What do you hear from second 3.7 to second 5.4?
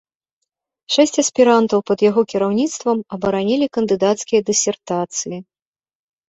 кандыдацкія дысертацыі.